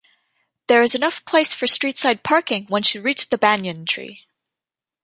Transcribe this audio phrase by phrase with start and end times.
[0.65, 4.25] There is enough place for street-side parking once you reach the Banyan tree.